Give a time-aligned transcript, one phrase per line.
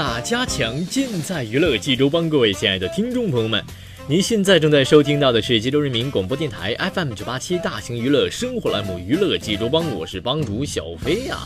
[0.00, 0.82] 哪家强？
[0.86, 2.26] 尽在娱乐济州帮。
[2.30, 3.62] 各位亲爱的听众朋友们，
[4.08, 11.36] 您现在正在收听到的是济州人民广播电台 FM 九八七大型娱乐生活栏目《娱乐济州帮》，我是帮主小飞呀。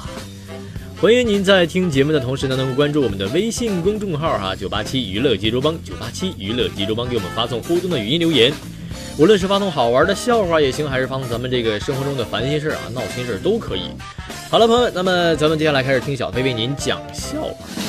[1.03, 8.53] 欢迎您在听节目的同时呢，能够关注我们的微信公众号哈，九八七娱乐济州帮，九八七娱乐济州帮，给我们发送互动的语音留言。
[9.19, 13.91] 无论是发送好玩的笑话也行，还是发送咱们这个生活中的烦心事啊、闹心事都可以。
[14.49, 17.84] 好了，朋友们，那么咱们接下来开始听小飞为您讲笑话。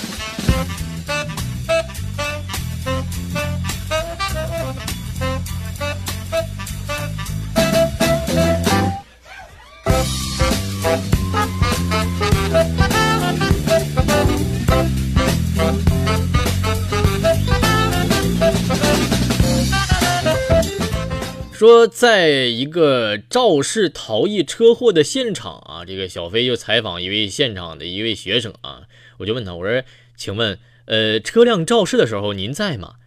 [21.66, 28.84] 说，在一个肇事逃逸车祸的现场啊，这个小飞就采访一位现场的一位学生啊，
[29.18, 29.84] 我就问他，我说，
[30.16, 32.98] 请问，呃，车辆肇事的时候您在吗？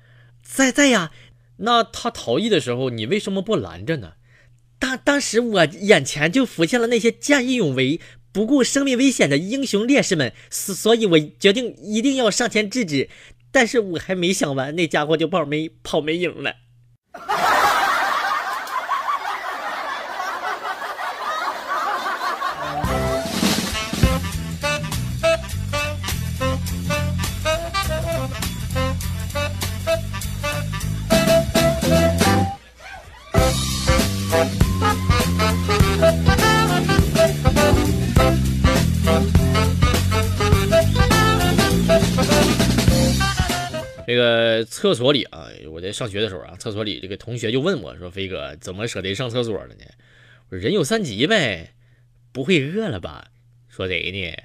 [0.42, 1.12] 在在呀，
[1.58, 4.14] 那他逃逸的时候，你为什么不拦着呢？
[4.80, 8.00] 当当时我眼前就浮现了那些见义勇为、
[8.32, 13.08] 不顾生命危险的英雄烈士们，所所以，我决定一定要上前制止。
[13.52, 16.56] 但是我还没想完，那家伙就跑没跑没影了。
[44.64, 49.84] 厕所里啊，我在上学的时候啊，厕所里这个同学就问我说：“飞哥，怎么舍得上厕所了呢？”
[50.50, 51.74] 我说：“人有三急呗，
[52.32, 53.30] 不会饿了吧？”
[53.68, 54.36] 说谁呢？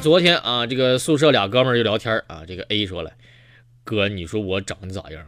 [0.00, 3.12] 昨天啊，这个宿舍俩哥们儿就聊天啊，这个 A 说了
[3.84, 5.26] ：“哥，你说我长得咋样？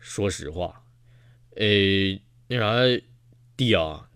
[0.00, 0.82] 说实话，
[1.54, 1.64] 呃，
[2.48, 3.02] 那啥，
[3.56, 4.08] 弟啊，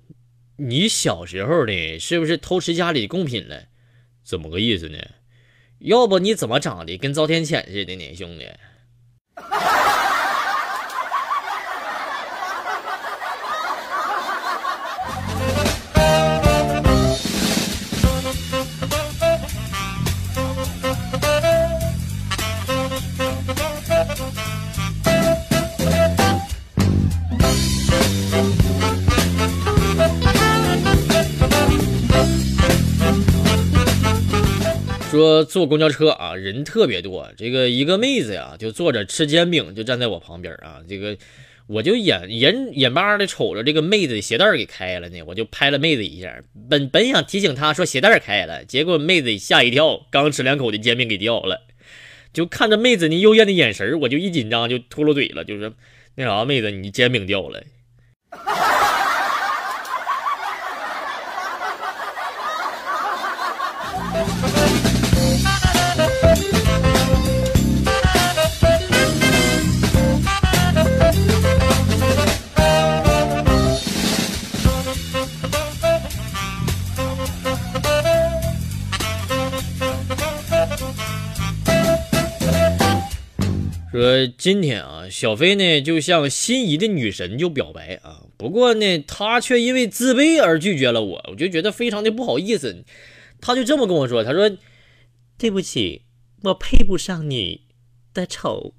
[0.56, 3.66] 你小时候呢，是不是偷吃家里贡品了？
[4.24, 4.98] 怎么个意思呢？
[5.78, 8.48] 要不你怎么长得跟遭天谴似的呢，兄弟？”
[35.44, 37.30] 坐公交车啊，人特别多。
[37.36, 40.80] 这个一个妹子呀，就坐着吃煎饼，就站在我旁边啊。
[40.88, 41.16] 这个
[41.66, 46.42] 我就眼眼眼巴的瞅着这个妹子鞋带给开了呢，我就拍了妹子一下。
[46.68, 51.66] 本本想提醒她说鞋带开了，结果妹子吓一跳，刚吃两口的煎饼给掉了。
[52.32, 55.72] 就看着妹子那幽怨的眼神，我就一紧张就秃噜嘴了，就是
[56.14, 57.62] 那啥，妹子，你煎饼掉了。
[84.00, 92.82] 说今天啊，小飞呢就向心仪的女神就表白啊，不过呢，他却因为自卑而拒绝了我，我就觉得非常的不好意思。
[93.42, 94.50] 他就这么跟我说，他说
[95.36, 96.06] ：“对不起，
[96.44, 97.66] 我配不上你
[98.14, 98.74] 的丑。”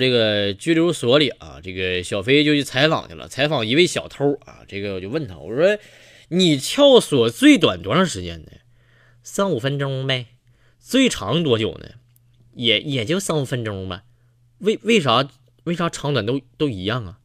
[0.00, 4.64] 这个拘留所里啊，这个小飞就去采访去了，采访一位小偷啊。
[4.66, 5.78] 这个我就问他，我说
[6.28, 8.50] 你撬锁最短多长时间呢？
[9.22, 10.26] 三五分钟呗。
[10.78, 11.90] 最长多久呢？
[12.54, 14.02] 也也就三五分钟吧。
[14.58, 15.28] 为为啥
[15.64, 17.18] 为啥长短都都一样啊？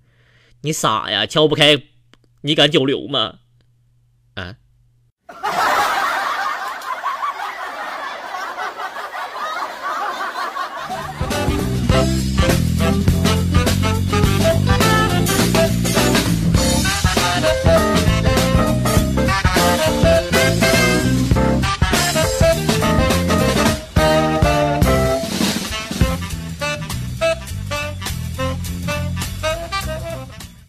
[0.61, 1.81] 你傻呀，撬不开，
[2.41, 3.39] 你敢久留吗？
[4.35, 4.57] 啊？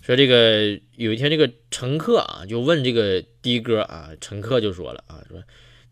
[0.07, 5.43] 说这个有一天，这个乘客啊就问这个的哥啊，乘客就说了啊，说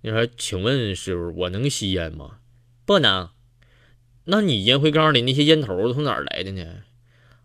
[0.02, 2.38] 你说，请问师傅，我能吸烟吗？
[2.86, 3.30] 不能。
[4.26, 6.64] 那你烟灰缸里那些烟头从哪儿来的呢？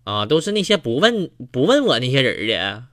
[0.04, 2.84] 啊，都是那些不问不问我那些人的。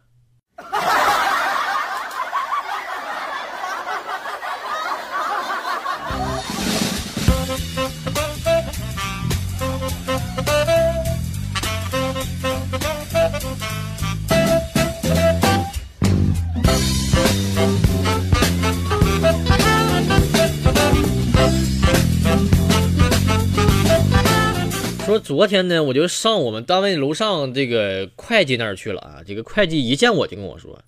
[25.27, 29.23] 昨天呢，我就上我们单位楼上这个会计那儿去了啊。
[29.27, 30.83] 这个会计一见我就跟我说：“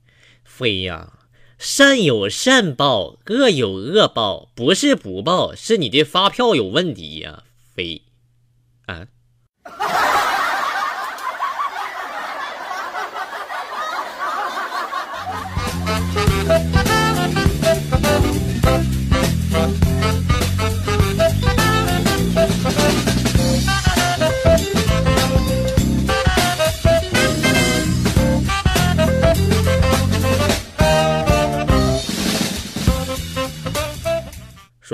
[0.46, 1.14] 飞呀，
[1.58, 7.43] 善有善报，恶有恶报，不是不报，是你的发票有问题呀，
[7.75, 8.02] 飞
[8.87, 9.08] 啊。”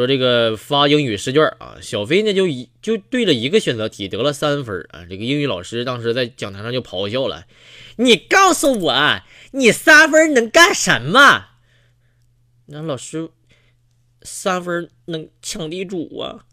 [0.06, 5.04] 这个发英语试卷啊，小飞呢就一就对了一个选择题，得了三分啊。
[5.08, 7.44] 这个英语老师当时在讲台上就咆哮了
[7.96, 11.48] ：“你告诉我，你三分能干什么？”
[12.66, 13.30] 那老师，
[14.22, 16.46] 三分能抢地主啊。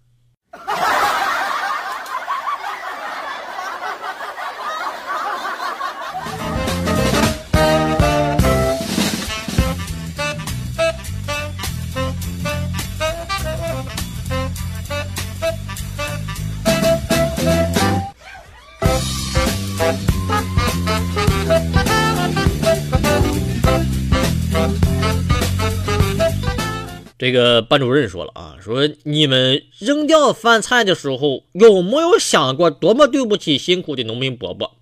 [27.22, 34.75] 这个班主任说了啊，说你们扔掉饭菜的时候，有没有想过多么对不起辛苦的农民伯伯？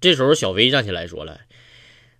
[0.00, 1.40] 这时候，小薇站起来说了：“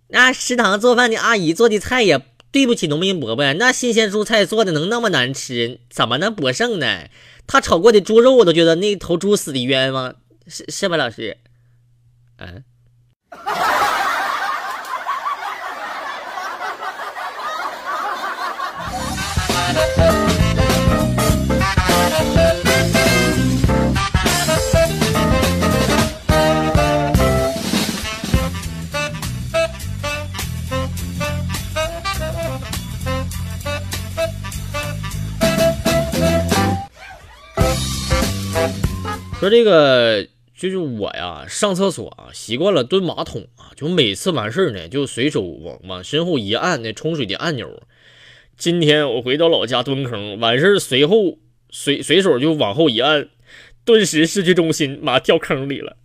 [0.09, 7.09] 那食堂做饭的阿姨做的菜也对不起农民伯伯呀，那新鲜蔬菜做的能那么难吃，怎么能博胜呢？
[7.47, 10.15] 他炒过的猪肉，我都觉得那头猪死的冤枉，
[10.45, 11.37] 是是吧，老师？
[12.37, 12.63] 嗯。”
[39.39, 47.81] 说这个就是我呀上厕所啊习惯了蹲马桶啊就每次完事儿呢就随手往往身后一按那冲水的按钮
[48.59, 51.37] 今天我回到老家蹲坑，完事随后
[51.69, 53.29] 随随手就往后一按，
[53.85, 55.95] 顿时失去重心，妈掉坑里了。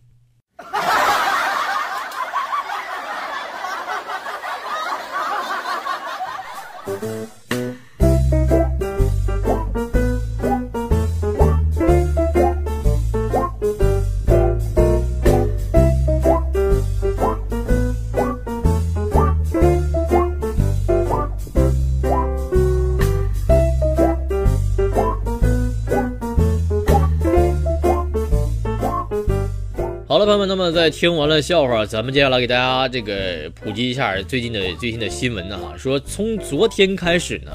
[30.14, 35.58] 好了，朋友们，那么在听完了笑话，咱们接下来给大家这个普及一下最近的最新的新闻呢。
[35.58, 37.50] 哈，说从昨天开始呢，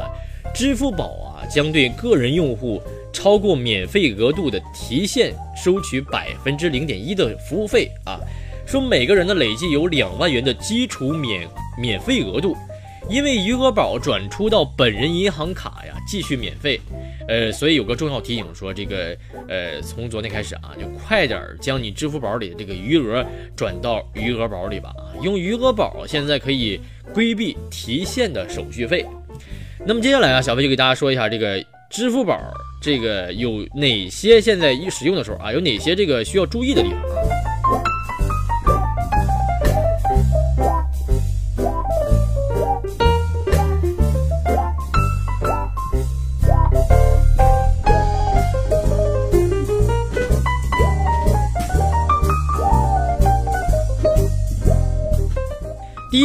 [0.53, 2.81] 支付宝啊将对个人用户
[3.13, 8.19] 超过免费额度的提现收取百分之零点一的服务费啊。
[8.67, 11.47] 说每个人的累计有两万元的基础免
[11.81, 12.57] 免费额度，
[13.07, 16.79] 因为余额宝转出到本人银行卡呀，继续免费。
[17.27, 19.15] 呃，所以有个重要提醒，说这个，
[19.47, 23.23] 呃，从昨天开始啊，就快点将你支付宝里的这个余额
[23.55, 24.91] 转到余额宝里吧。
[25.21, 26.81] 用余额宝现在可以
[27.13, 29.05] 规避提现的手续费。
[29.85, 32.39] 那么接下来啊，小飞就给大家说一下这个支付宝
[32.81, 36.99] 这个有哪些现在一使用的时候啊，有哪些这个需要注意的地方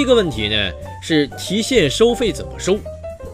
[0.04, 0.70] 一个问题呢
[1.00, 2.78] 是提现收费怎么收？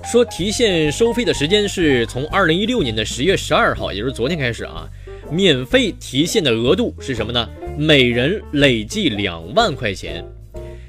[0.04, 4.88] 说提现收费的时间是从二零一六年的十月十二号，也就是昨天开始啊。
[5.32, 7.48] 免费提现的额度是什么呢？
[7.76, 10.24] 每人累计两万块钱。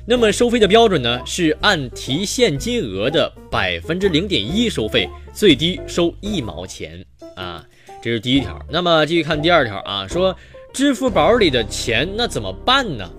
[0.05, 7.03] 那么收费的标准呢是按提现金额的百分之零点一收费，最低收一毛钱
[7.35, 7.65] 啊。
[8.03, 8.63] 这是第一条。
[8.69, 10.37] 那么继续看第二条啊，说
[10.71, 13.11] 支付宝里的钱那怎么办呢？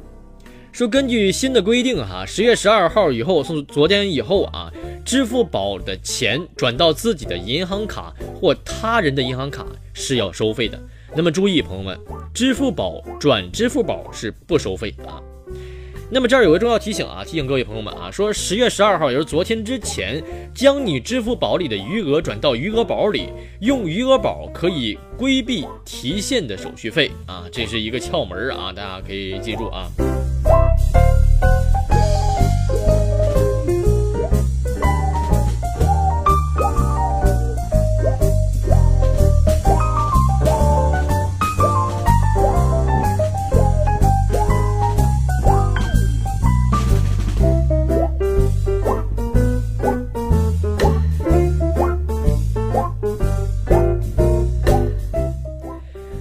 [0.73, 4.73] 说根据新的规定，哈，十月十二号以后，从昨天以后啊，
[5.05, 10.81] 支付宝的钱转到自己的银行卡或他人的银行卡是要收费的。
[11.15, 11.99] 那么注意，朋友们，
[12.33, 15.21] 支付宝转支付宝是不收费啊。
[16.11, 20.25] 那么这儿有个重要提醒啊，提醒各位朋友们啊，说十月十二号也就是昨天之前，
[20.55, 23.29] 将你支付宝里的余额转到余额宝里，
[23.61, 29.87] 用余额宝可以规避提现的手续费啊，这是一个窍门啊，大家可以记住啊。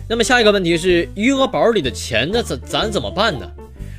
[0.08, 3.50] 那么下一个问题是余额宝里的钱，那咱咱怎么办呢？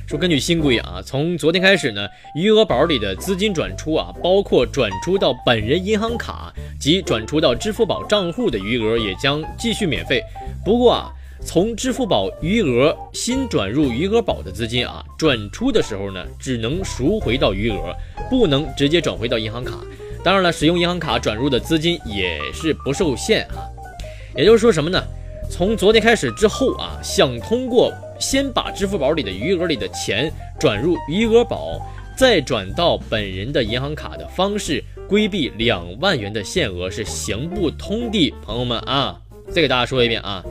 [0.05, 10.21] 说根据新规啊，从昨天开始呢，余额宝里的资金转出啊，包括转出到本人银行卡及转出到支付宝账户的余额也将继续免费。
[10.63, 11.11] 不过啊，
[11.45, 17.95] 从支付宝余额新转入余额宝的资金啊，转出的时候呢，只能赎回到余额，
[18.29, 19.79] 不能直接转回到银行卡。
[20.21, 23.63] 当然了，使用银行卡转入的资金也是不受限啊。
[24.35, 25.01] 也就是说什么呢？
[25.49, 27.91] 从昨天开始之后啊，想通过
[28.23, 31.77] 先把支付宝里的余额里的钱转入余额宝，
[32.17, 38.33] 再转到本人的银行卡的方式，规避两万元的限额是行不通的。
[38.41, 40.41] 朋友们啊，再给大家说一遍啊，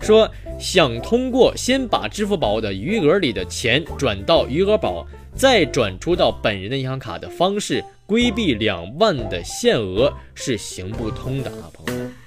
[0.00, 12.19] 说想通过先把支付宝的余额里的钱转到余额宝，再转出到本人的银行卡的方式，规避两万的限额是行不通的啊，朋友们。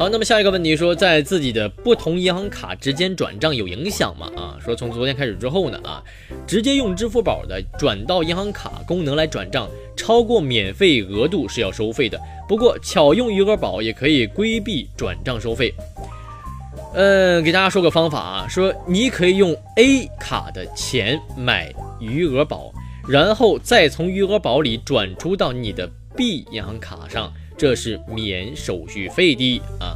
[0.00, 4.32] 好那么下一个问题说，在自己的不同银行卡之间转账有影响吗？
[4.34, 6.02] 啊，说从昨天开始之后呢，啊，
[6.46, 12.18] 直接用支付宝的转到银行卡功能来转账，超过免费额度是要收费的。
[12.48, 15.70] 不过巧用余额宝也可以规避转账收费。
[16.94, 22.72] 嗯，给大家说个方法啊，说你可以用 A 卡的钱买余额宝，
[23.06, 29.94] 然后再从余额宝里转出到你的 B 银行卡上，这是免手续费的啊。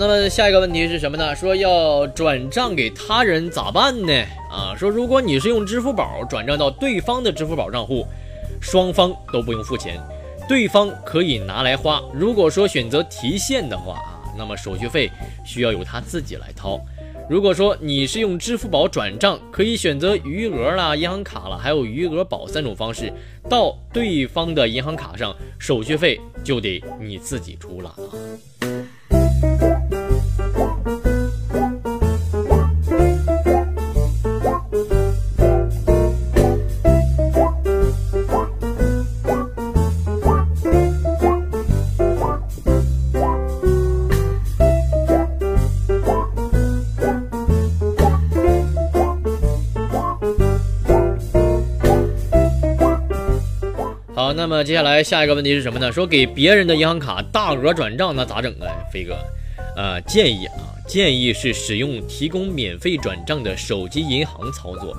[0.00, 1.36] 那么下一个问题是什么呢？
[1.36, 4.14] 说要转账给他人咋办呢？
[4.50, 8.06] 啊，说如果你是用支付宝转账到对方的支付宝账户，
[8.62, 10.00] 双方都不用付钱，
[10.48, 12.02] 对方可以拿来花。
[12.14, 15.10] 如果说选择提现的话啊，那么手续费
[15.44, 16.80] 需要由他自己来掏。
[17.28, 23.12] 如果说你是用支付宝转账，可以选择余额啦、银行卡啦，还有余额宝三种方式
[23.50, 28.79] 到对方的银行卡上，手续费就得你自己出了啊。
[54.40, 55.92] 那么接下来下一个问题是什么呢？
[55.92, 58.72] 说给别人的银行卡大额转账，那咋整啊？
[58.90, 59.14] 飞哥，
[59.76, 64.96] 呃，建议啊，建议是使用提供免费转账的手机银行操作。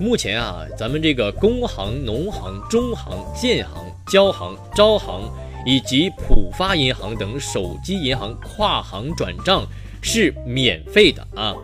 [0.00, 3.74] 目前啊，咱们这个工行、农行、中行、建行、
[4.08, 5.22] 交行、招行
[5.64, 9.64] 以及浦发银行等手机银行跨行转账
[10.02, 11.54] 是免费的啊。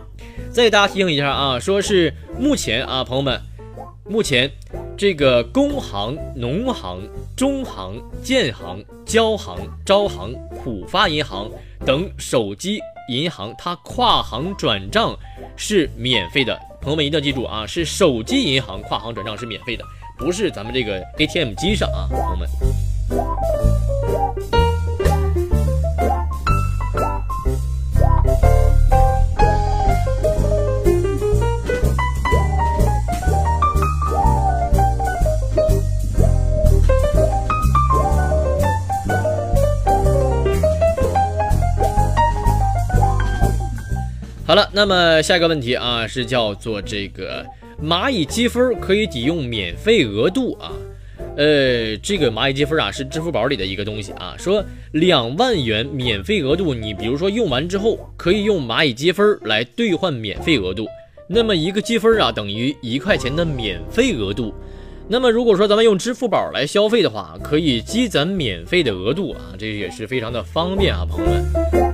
[0.49, 3.41] 再给大家提醒一下啊，说是目前啊，朋友们，
[4.07, 4.49] 目前。
[4.97, 9.55] 这个工行、农行、中行、建行、交行、
[9.85, 10.33] 招行、
[10.63, 11.47] 浦发银行
[11.85, 15.15] 等手机银行，它跨行转账
[15.55, 16.59] 是免费的。
[16.81, 19.83] 朋友们一定要记住啊，是手机银行跨行转账是免费的，
[20.17, 23.66] 不是咱们这个 ATM 机上啊，朋友们。
[44.47, 47.45] 好了，那么下一个问题啊，是叫做这个
[47.83, 50.71] 蚂蚁积分可以抵用免费额度啊？
[51.35, 60.87] 呃，这个蚂蚁积分啊是支付宝里的一个东西啊，说两万元免费额度，你比如说用完之后可以用蚂蚁积分来兑换免费额度，
[61.27, 64.53] 那么一个积分啊等于一块钱的免费额度。
[65.09, 71.86] 那么如果说咱们用支付宝来消费的话，可以积攒免费的额度啊，这也是非常的方便啊，朋友们。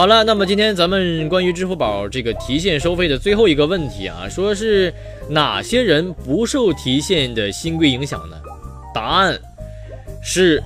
[0.00, 4.90] 好了，那么今天咱们关于支付宝这个提现收费的最后一个问题啊，说是
[5.28, 8.36] 哪些人不受提现的新规影响呢？
[8.94, 9.38] 答案
[10.22, 10.58] 是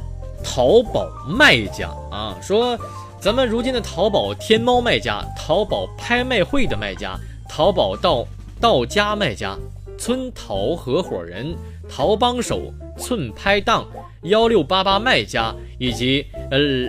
[0.45, 2.39] 淘宝卖家啊。
[2.41, 2.79] 说
[3.19, 7.19] 咱们如今的淘宝天猫卖家、淘宝拍卖会的卖家、
[7.49, 8.25] 淘宝到
[8.61, 9.59] 到家卖家、
[9.99, 11.57] 村淘合伙人、
[11.89, 13.85] 淘帮手、寸拍档、
[14.23, 16.89] 幺六八八卖家以及呃，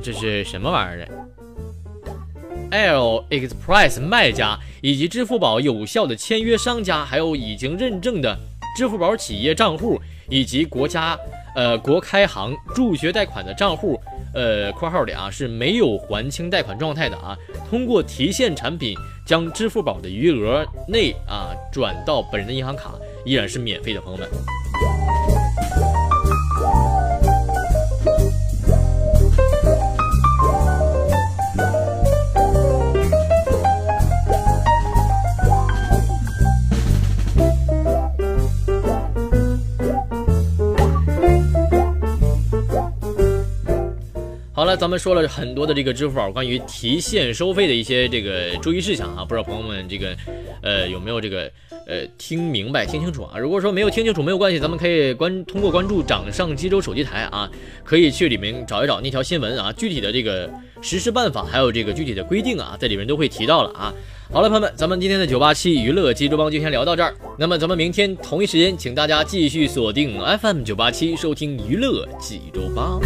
[0.00, 1.12] 这是什么玩意儿的
[2.76, 8.36] ？L Express 卖家以及支付宝有效的签约商家，还有已经认证的
[8.76, 11.18] 支付宝企业账户，以及国家
[11.54, 13.98] 呃国开行助学贷款的账户，
[14.34, 17.34] 呃括号里啊是没有还清贷款状态的啊，
[17.70, 18.94] 通过提现产品
[19.26, 22.92] 将支付宝的余额内啊转到本人的银行卡，
[23.24, 24.28] 依然是免费的，朋友们。
[44.66, 50.08] 好了，咱们说了很多的这个支付宝关于提现收费的一些这个注意事项啊，不知道朋友们这个
[50.60, 51.48] 呃有没有这个
[51.86, 53.38] 呃听明白、听清楚啊？
[53.38, 57.48] 如果说没有听清楚，没有关系，咱们可以关通过关注掌上济州手机台啊，
[57.84, 60.50] 可以去里面找一找那条新闻啊，具体的这个
[60.82, 63.94] 实施办法还有这个具体的规定啊，在里面都会提到了啊。
[64.32, 67.14] 好了，朋友们，咱们今天的九八七娱乐济州帮就先聊到这儿。
[67.38, 73.00] 那么咱们明天同一时间，请大家继续锁定 FM 九八七，收听娱乐济州帮。